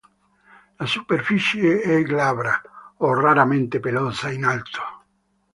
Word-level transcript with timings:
La 0.79 0.87
superficie 0.87 1.79
è 1.79 2.01
glabra 2.01 2.59
o 2.97 3.13
raramente 3.13 3.79
pelosa 3.79 4.31
in 4.31 4.45
alto. 4.45 4.81